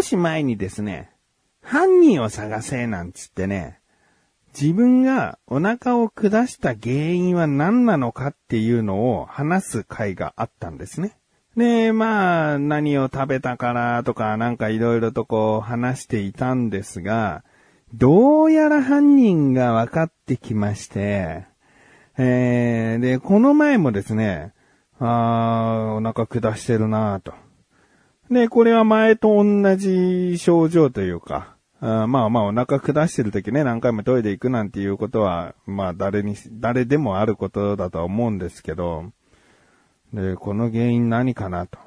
[0.00, 1.10] 少し前にですね、
[1.60, 3.80] 犯人を探せなんつってね、
[4.58, 11.18] 自分がお腹を下した原因は何なのかっていうのを話す回があったんですね。
[11.54, 17.44] で、まあ、何を食べたからとかなんかいろいろとこう話していたんですが、
[17.92, 21.44] どうやら犯人が分かってきまして、
[22.16, 24.54] えー、で、この前もですね、
[24.98, 27.34] あー、お腹下してるなぁと。
[28.30, 39.06] で、これは前と同じ症状というか、あまあまあお腹下してる時ね、何回もトイレ行くなんていうことは、まあ誰に、誰でもあることだとは思うんですけど、
[40.12, 41.78] で、この原因何かなと。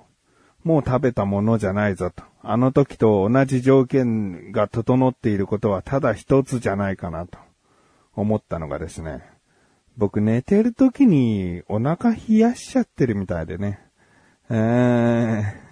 [0.63, 2.23] もう食べたものじゃないぞと。
[2.41, 7.37] あの時と同じ条件が整っていることはただ一つじゃないかなと
[8.15, 9.23] 思ったのがですね。
[9.97, 13.79] 僕寝てる時にお腹冷やしちゃってるみたいでね。
[14.49, 15.62] えー、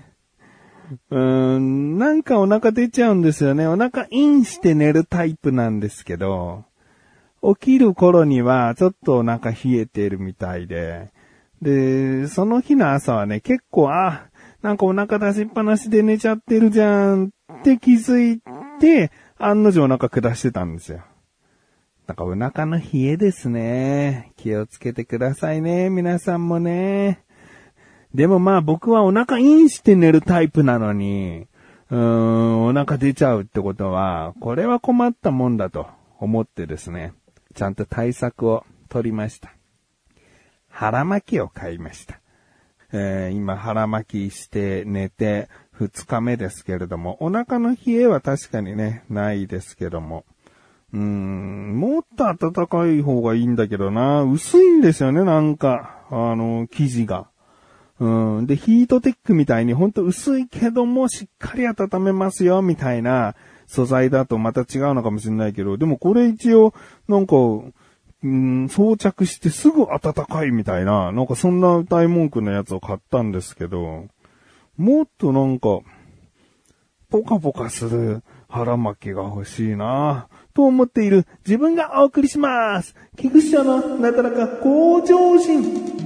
[1.10, 3.68] うーん、なんかお腹出ちゃうんですよね。
[3.68, 6.66] お腹インして寝るタイプなんですけど、
[7.42, 11.12] 起きる頃にはちょっとお腹冷えてるみたいで、
[11.62, 14.28] で、その日の朝はね、結構、あ、
[14.62, 18.42] なんかお腹出しっぱなしで寝ちゃってるじゃんって気づい
[18.80, 21.02] て、案の定お腹下してたんですよ。
[22.08, 24.34] なんかお腹の冷えですね。
[24.38, 27.24] 気をつけてくださいね、皆さんもね。
[28.14, 31.48] でもまあ僕はお腹インして寝るタイプなのに、
[31.90, 35.88] うーん、お腹出ちゃうってことは、これは困ったもんだと
[36.20, 37.14] 思ってですね、
[37.56, 39.54] ちゃんと対策を取りました。
[40.70, 42.20] 腹巻きを買いました。
[42.94, 45.48] えー、今腹巻きして寝て
[45.80, 50.26] 2日目ですけれども、お腹の冷えは確かにね、ないですけども。
[50.94, 54.24] うーん、もっと暖かい方がいいんだけどな。
[54.24, 56.06] 薄いんですよね、なんか。
[56.10, 57.31] あの、生地が。
[58.02, 58.48] うん。
[58.48, 63.36] で、ヒートテックみたいにほんと薄いけどもしっかり温めますよ、みたいな
[63.68, 66.74] 素材だとまた違うのかもしれないけど、でもこれ一応、
[67.08, 67.36] なんか、
[68.24, 74.08] うん、装着してすぐ暖かいみたいな、なんかそんな歌い文句のやつを買ったんですけど、
[74.78, 75.82] もっとなんか、
[77.12, 82.96] ポカポカする腹巻きが欲しいなと思っている自分がお送りします。
[83.16, 86.01] 菊池社のなだらか向上心。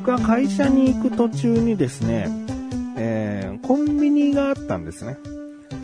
[0.00, 2.26] 僕は会社に行く途中にですね、
[2.96, 5.18] えー、コンビニがあったんですね。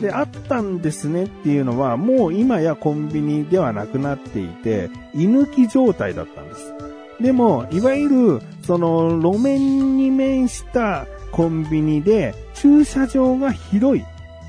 [0.01, 6.73] で、あったんですねっていうのは、もう今やコンビニではなくなっていて、居抜き状態だったんです。
[7.21, 14.05] でも、いわゆる、その、路面に面したコンビニで、駐車場が広い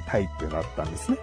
[0.07, 1.17] タイプだったんですね。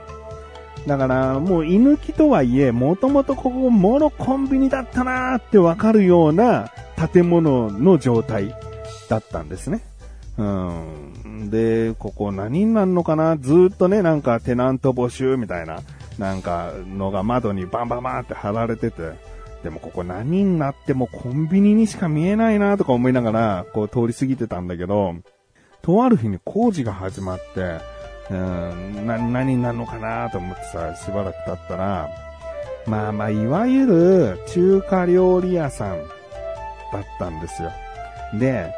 [0.87, 6.74] だから、もう居抜きとはいえ、もともとここ、モノコンビニだったなーってわかるような
[7.13, 8.55] 建物の状態
[9.09, 9.81] だったんですね。
[10.37, 11.51] うん。
[11.51, 13.37] で、ここ何になるのかな？
[13.37, 15.81] ずっとね、なんかテナント募集みたいな、
[16.19, 19.13] なんかのが窓にバンバンバンって貼られてて、
[19.63, 25.15] でもここ何になってもコンビニにしか見えないなとか思いながら、こう通り過ぎてたんだけど、
[25.83, 27.79] とある日に工事が始まって、
[28.31, 32.11] うん、な、何になるのかなと思ってさ、しばらく経ったら、
[32.87, 36.03] まあまあ、いわゆる中華料理屋さん
[36.99, 37.71] だったんですよ。
[38.39, 38.73] で、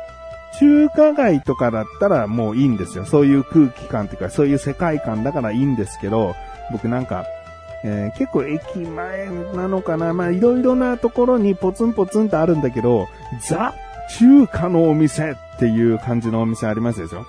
[0.59, 3.04] 中華街とかだったらもういいんですよ。
[3.04, 6.34] そういう空気感というか、そういう世界観だからいいんですけど、
[6.72, 7.26] 僕なんか、
[7.84, 13.06] えー、結構駅前なのかなまあいろいろなところにポツンポツンとあるんだけど、
[13.49, 13.75] ザ
[14.19, 17.26] 中華のお店っていう感じのお店ありますでしょ？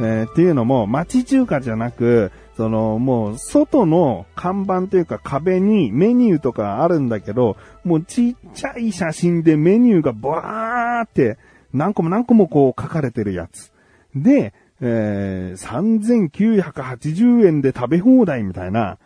[0.00, 11.36] えー、っていうのも、町中華じゃなく、その、もう、外の看板というか壁にメニューとかあるんだけど、もうちっちゃい写真でメニューがバーって、
[11.74, 13.72] 何個も何個もこう書かれてるやつ。
[14.14, 18.98] で、えー、3980円で食べ放題みたいな、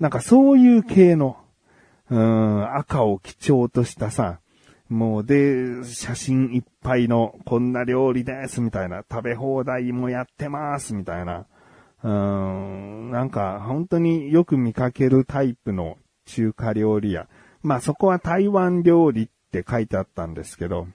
[0.00, 1.36] なんかそういう系の、
[2.10, 4.40] うん、赤を基調としたさ、
[4.88, 11.46] もうで、写真いっぱいの、こんな料理です、みたいな、食べ放題もやってます、みたいな。
[12.04, 15.96] うん、なんか、本当によく見かけるタイプの
[16.26, 17.28] 中華料理屋。
[17.62, 20.86] まあそこは台湾料理って書いてあったんですけど、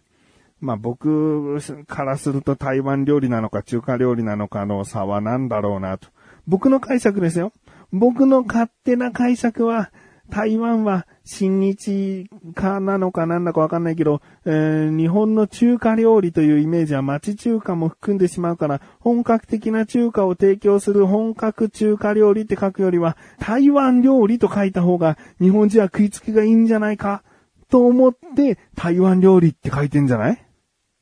[0.62, 1.58] まあ僕
[1.88, 6.10] からすると台湾料理なのか中華料理なのかの差は何だろうなと。
[6.48, 7.54] 僕の解釈ですよ。
[7.92, 9.92] 僕の勝手な解釈は、
[10.30, 27.24] 台湾は新日かなのかなんだかわかんないけど、えー、日本の中華料理というイメージは町中華も含んでしまうから、本格的な中華を提供する本格中華料理って書くよりは、台湾料理と書いた方が日本人は食いつきがいいんじゃないか
[27.70, 30.46] と思って、台湾料理って書いてんじゃない？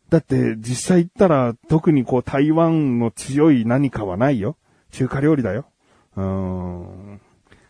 [0.09, 4.55] だって実際言ったら特にこう台湾の強い何かはないよ。
[4.91, 5.65] 中華料理だよ。
[6.15, 7.21] うーん。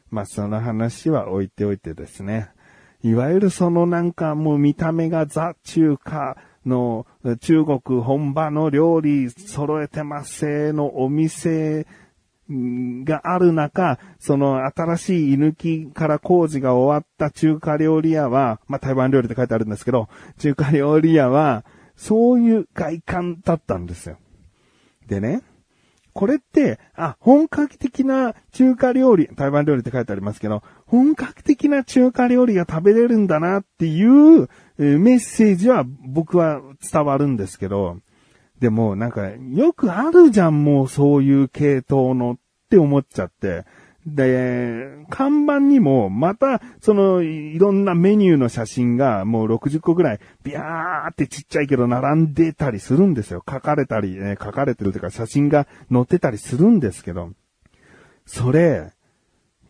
[0.09, 2.49] まあ、その話は置いておいてですね。
[3.03, 7.05] いわゆるそのなんかもう見た目がザ中華の
[7.39, 11.85] 中国本場の料理揃えてますせのお店
[12.49, 20.07] がある中、その新しい居抜きから工事が終わった中華料理屋は、まあ台湾料理って書いてあるんですけど、
[20.39, 21.65] 中華料理屋は、
[21.95, 24.17] そういう外観だったんですよ。
[25.07, 25.41] でね、
[26.17, 34.49] これって、あ、本格的な中華料理、台湾料理って書いてありますけど、本格的な中華料理が食べれるんだなっていう、
[34.79, 36.59] メッセージは僕は
[36.91, 37.99] 伝わるんですけど、
[38.59, 42.35] でもなんかよくあるじゃん、もうそういう系統のっ
[42.71, 43.65] て思っちゃって、
[44.07, 53.43] で、看板にも、また、その、いろんなメニューの写真が、もう60個ぐらい、ビャーってちっちゃいけど並んでたりするんですよ。
[53.47, 57.31] 書かれたり、ね、書かれてるというか、写真が載ってたりするんですけど、
[58.25, 58.93] それ、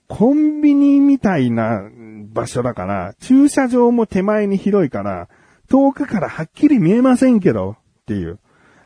[0.07, 1.90] コンビニみたいな
[2.31, 5.30] 場所だから、駐車場も手前に広いから、
[5.68, 8.38] 遠くからはっきり見えませんけど、っていう。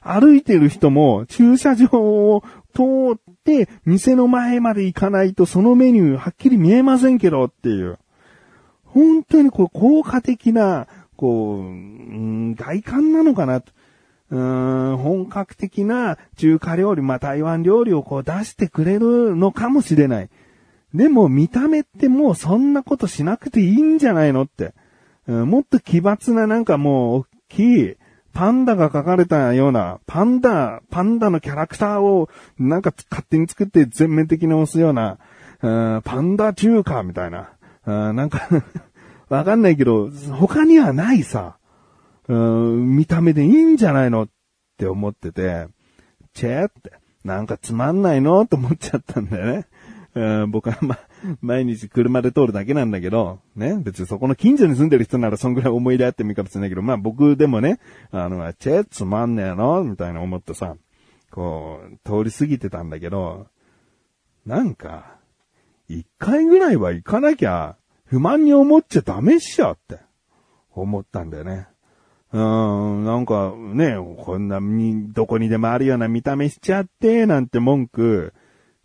[0.04, 2.82] 歩いてる人も駐車場を通
[3.16, 8.00] って、店の前まで行かないとそのメニューはっきり見えませんけどっていう。
[8.86, 13.72] 本当にこう効果的な、こう、うん、外観なのかなと。
[14.32, 20.30] うん、本格的な中華料理、まあ、台湾料理をこう出してくれるのかもしれない。
[20.94, 24.74] でも見た目ってもうそんなことしなくていいんじゃないのって。
[25.28, 27.96] うん、もっと奇抜ななんかもう大きい、
[28.34, 35.18] パンダが描かれたような、パンダ、パンダのキャラクターをなんか勝手に作って全面的に押すような、
[35.62, 37.50] うパンダ中華みたいな、
[37.86, 38.48] うなんか
[39.30, 41.58] わかんないけど、他にはないさ、
[42.28, 44.24] う見た目でいいんじゃないの？
[44.24, 44.28] っ
[44.78, 45.68] て思ってて、
[46.34, 46.94] チェって、
[47.24, 48.46] なんかつまんないの？
[48.46, 49.68] と思っちゃったんだよね。
[50.14, 51.00] うん、僕はま、
[51.42, 57.80] 毎日車で通るだけなんだけど、ね、別にそこの近所に住んでる人ならそんぐらい思い入れあってもいいかもしれないけど、まあ僕でもね、
[58.12, 60.76] あの、チェつまんねえのみたいな思ってさ、
[61.32, 63.48] こう、通り過ぎてたんだけど、
[64.46, 65.18] なんか、
[65.88, 70.00] 一回ぐらいは行かなきゃ、不満に思っちゃダメっしょって、
[70.74, 71.68] 思ったんだよね。
[72.34, 78.34] うん、なんかね、こんなに、どこにでもあるような見た目しちゃって、なんて文句、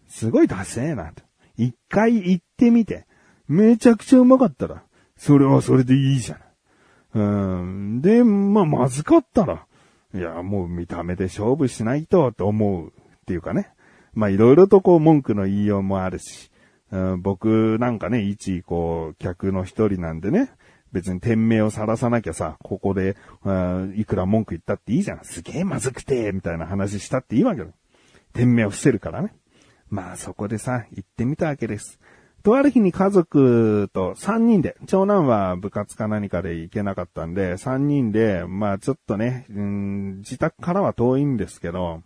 [0.08, 1.23] すごいダセーなと。
[1.56, 3.06] 一回行ってみて、
[3.49, 4.82] めちゃくちゃうまかったら、
[5.17, 6.47] それはそれでいいじゃない。
[7.14, 7.20] う
[7.64, 8.03] ん。
[8.03, 9.67] で、まあ、まずかったら、
[10.14, 12.91] いや、もう見た目で勝負しないと、と思うっ
[13.26, 13.70] ていうかね。
[14.14, 16.50] まあ、いろいろとこう文句の言いようもあるし、
[16.91, 20.50] うん、僕なんかね、一、こう、客の一人なんでね、
[20.93, 23.17] 別に店名を晒さなきゃさ、ここで、
[23.97, 25.20] いくら文句言ったっていいじゃん。
[25.25, 27.70] すげえまずくて、みたいな話したっていいわけだ。
[28.32, 29.35] 店名を伏せるからね。
[29.88, 31.99] まあそこでさ、行ってみたわけです。
[32.43, 42.02] とある日に家族と3人で、長男は部活か何かで行けなかったんで、3人で、まあちょっとね、うん、自宅からは遠いんですけど、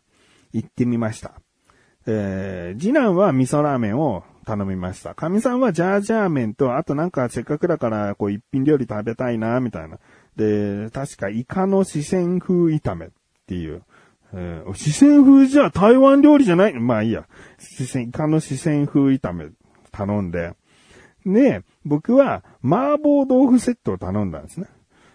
[0.52, 1.34] 行ってみました。
[2.06, 5.14] えー、次男は味噌ラーメンを頼みました。
[5.14, 9.98] 神さんはジャージャー麺と、あとなんかせっかくだからこう一品料理食べたいな、みたいな。
[10.36, 13.08] で、確かイカの四川風炒めっ
[13.46, 13.82] ていう、
[14.32, 16.74] えー、四川風じゃ台湾料理じゃない？
[16.74, 17.26] まあいいや。
[17.58, 19.48] 四川、イカの四川風炒め
[19.90, 20.54] 頼んで、
[21.26, 24.66] で、僕は麻婆豆腐セットを頼んだんですね。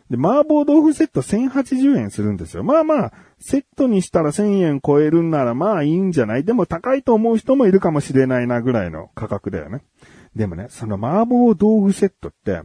[0.10, 2.64] で、麻婆豆腐セット1080円するんですよ。
[2.64, 6.44] まあまあ、セットにしたら1000円超えるんならまあいいんじゃない？
[6.44, 9.84] でも高いと思う人もいるかもしれないなぐらいの価格だよね。
[10.36, 12.62] でもね、その麻婆豆腐セットって、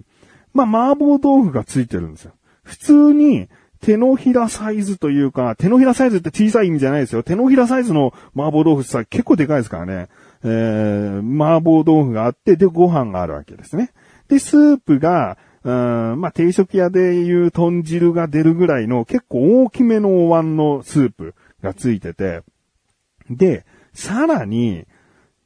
[0.52, 2.33] まあ麻婆豆腐がついてるんですよ。
[2.62, 3.49] 普通に
[3.80, 7.22] 手のひらサイズというか、手のひらサイズって小さい意味じゃないですよ。
[7.22, 10.08] 手のひらサイズの麻婆豆腐さ、結構でかいですからね。
[10.44, 13.92] えー、麻婆豆腐があって、で、ご飯があるわけですね。
[14.28, 22.42] で、スープが、うん、まあ、定食屋でいう豚汁が出るぐらいの結構大きめのお椀のスープがついてて、
[23.28, 24.87] で、さらに、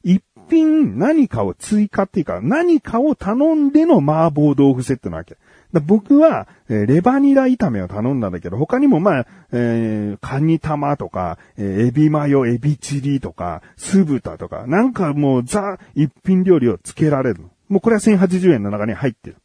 [0.03, 5.37] 一品何かを追加っていうか、何かを頼んでの麻婆豆腐セットなわけ。
[5.81, 17.43] 僕は、え、レバニラ炒めを頼んだんだけど、他にもまあ、えー、カニ玉とか、えー、エビマヨ、エビチリとか、酢豚とか、なんかもうザ一品料理をつけられる。
[17.69, 19.37] もうこれは1080円の中に入ってる。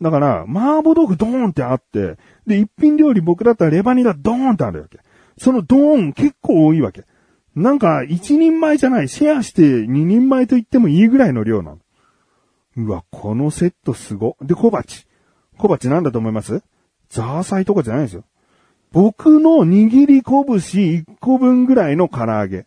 [0.00, 5.00] だから、麻婆豆腐ドーンってあって、で、一品料理僕だったらレバニラドーンってあるわけ。
[5.38, 7.04] そのドーン結構多いわけ。
[7.56, 11.78] なんか、一人前じゃない、シェアして二人前と言ってもいいぐらいの量なの。
[12.76, 14.36] うわ、このセットすご。
[14.40, 15.07] で、小鉢。
[15.58, 16.62] 小鉢なんだと思います？
[17.10, 18.24] ザーサイとかじゃないですよ。
[18.92, 22.66] 僕の握り拳1個分ぐらいの唐揚げ。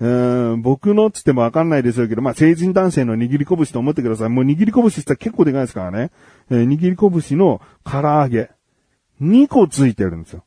[0.00, 4.28] うーん、僕のつってもわかんないでしょうけど、まあ、成人男性の握り拳と思ってください。
[4.30, 6.10] もう握り拳って言ったら結構でかいですからね。
[6.50, 6.96] えー握り
[7.28, 8.50] 拳の唐揚げ。
[9.20, 10.44] 2個ついてるんですよ。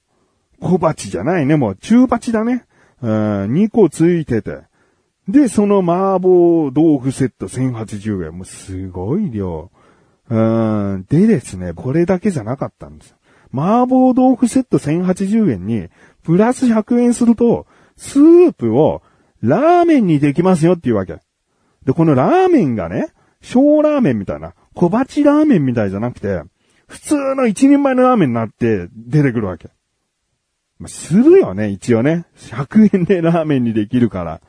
[0.59, 2.65] 小鉢じゃないね、もう中鉢だね。
[3.01, 3.11] うん、
[3.53, 4.61] 2個ついてて。
[5.27, 8.33] で、その麻婆豆腐セット1080円。
[8.33, 9.69] もうすごい量。
[10.29, 13.17] うん、でですね、これだけじゃなかったんですよ。
[13.53, 15.89] 麻婆豆腐セット1080円に、
[16.23, 19.03] プラス100円すると、スープを
[19.41, 21.17] ラーメンにできますよっていうわけ。
[21.85, 23.09] で、このラーメンがね、
[23.41, 26.41] 小ラーメンみたいな、小鉢ラーメンみたいじゃなくて、
[26.87, 29.69] 普通の一人前のラーメンになって出てくるわけ。
[30.79, 32.25] まあ、するよね、一応ね。
[32.37, 34.41] 100円でラーメンにできるから。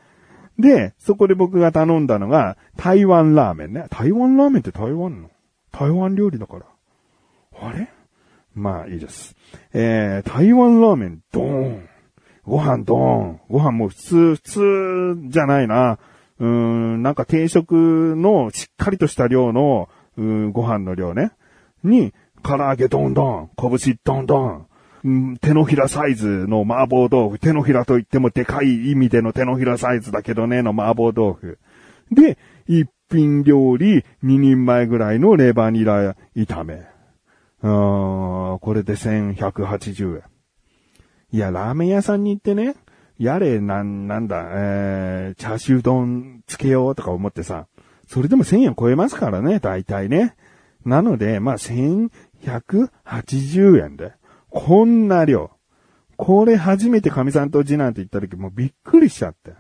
[0.59, 3.87] で、そこで僕が頼んだのが、台湾ラーメンね。
[3.91, 5.31] 台湾ラーメンって台湾の？
[5.77, 6.67] 台湾料理だから。
[7.61, 7.89] あれ？
[8.55, 9.35] まあいいです。
[9.73, 11.89] えー、台湾ラーメン、ドーン。
[12.45, 13.41] ご飯ドーン。
[13.49, 15.99] ご飯も普通、普通じゃないな。
[16.39, 21.33] うーん、なんか定食のしっかりとした量の、うん、ご飯の量ね。
[21.83, 22.15] に、
[22.45, 24.67] 唐揚げドンドン、拳ドンドン。
[25.05, 27.39] うん手のひらサイズの麻婆豆腐。
[27.41, 31.59] 手のひらといってもでかい意味での手のひらサイズだけどね、の麻婆豆腐。
[32.13, 32.39] で、
[32.69, 36.87] 一品料理2人前ぐらいのレバニラ炒め。
[37.63, 40.23] うーん、これで1180円。
[41.33, 42.75] いや、ラーメン屋さんに行ってね、
[43.19, 47.67] やれ、なん、なんだ、えー、チャーシュー丼つけようとか思ってさ、
[48.07, 50.37] それでも1000円超えますからね、大体ね。
[50.85, 54.13] なので、まあ、1180円で、
[54.51, 55.51] こんな量。
[56.17, 59.55] これ初めて神さんと次男って言った時もうびっくりしちゃって。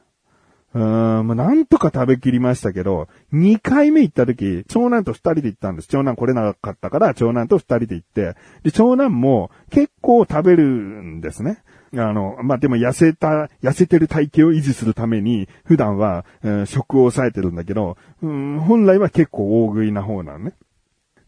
[0.74, 5.88] うーん、まあ、なんとか食べきりましたけど、2回目行った時、長男と2人で行ったんです。
[5.88, 11.62] 長男来れなかったから、長男と2人で行って、で、長男も結構食べるんですね。
[11.96, 20.54] あの、まあ、でも痩せた、痩せてる体型を維持するために、普段は、えー食を抑えてるんだけど、うん、本来は結構大食いな方なのね。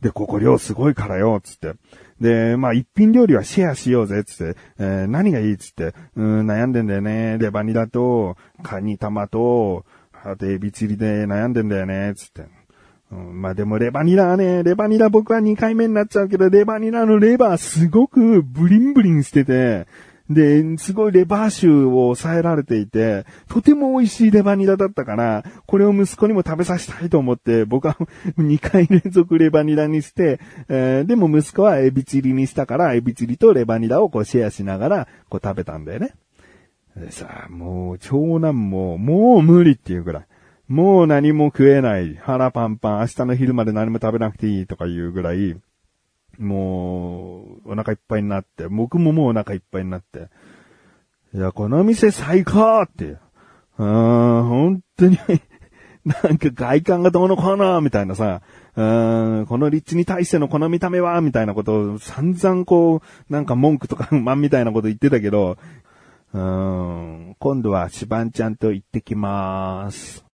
[0.00, 1.72] で、ここ量すごいからよ、つって。
[2.20, 4.58] で、まあ、一品料理はシェアしようぜ、つって。
[4.78, 5.94] えー何がいいつって。
[6.16, 7.38] うん、悩んでんだよね。
[7.38, 9.84] レバニラと、カニ玉と、
[10.24, 12.46] あとエビチリで悩んでんだよね、つって。
[13.12, 19.86] うん、まあでもレバニラはね、レバニラ僕は2回目になっちゃうけど、レバニラのレバーすごくブリンブリンしてて、
[20.28, 27.96] で、すごいレバー臭を抑えられていて、とても美味しいレバニラだったから、これを息子にも食べさせたいと思って、僕は
[28.38, 36.14] 2回連続レバニラにして、えーでも息子はエビチリにしたから、エビチリとレバニラをこうシェアしながら、こう食べたんだよね。
[36.96, 40.26] でさ、もう、長男も、もう無理っていうぐらい。
[40.66, 42.16] もう何も食えない。
[42.16, 43.00] 腹パンパン。
[43.00, 45.56] 明日の昼まで何も食べなくていいとかいうぐらい、
[46.38, 50.28] もう、お腹いっぱいになって、僕ももうお腹いっぱいになって。
[51.34, 53.20] いや、この店最高ってう。
[53.78, 55.18] ーん、本当に、
[56.04, 58.42] なんか外観がどうのこうの、みたいなさ、
[58.76, 65.58] うーん、この立地に対してのこの見た目は、みたいなことを散々こう、なんか文句とか 不満みたいなこと言ってたけど、
[66.32, 70.26] うん、今度はシバンちゃんと行ってきまーす。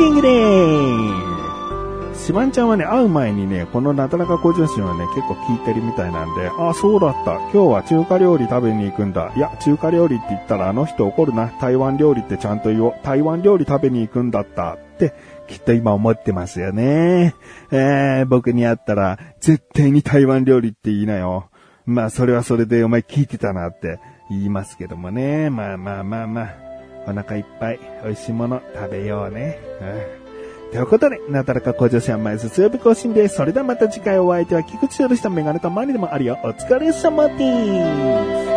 [0.00, 2.26] ディングでーす。
[2.26, 7.34] シバンちゃんはね、会う前にね、このなだらか向上心はね、結構聞いてるみたいなんで、あ、そうだった。
[7.34, 9.30] 今日は中華料理食べに行くんだ。
[9.36, 11.48] いや、中華料理って言ったらあの人怒るな。
[11.60, 12.94] 台湾料理ってちゃんと言おう。
[13.02, 14.74] 台湾料理食べに行くんだった。
[14.74, 15.12] って、
[15.48, 17.34] きっと今思ってますよね。
[17.70, 21.50] えー、僕に会ったら、絶対に台湾料理って言いなよ。
[21.84, 23.98] まあ、それはそれでお前聞いてたなって
[24.30, 25.50] 言いますけどもね。
[25.50, 26.69] まあまあまあまあ。
[27.06, 29.58] お腹いっぱい美味しいもの食べようね。
[29.80, 30.30] うん
[30.70, 33.34] ということで、なだらか向上心は毎日曜日更新です。
[33.34, 36.38] それではまた次回お相手は菊池よりしたメガネとマリでもあるよ。
[36.44, 38.49] お疲れ様です。